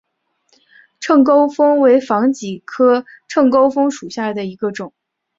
[0.99, 4.93] 秤钩风为防己科秤钩风属下的一个种。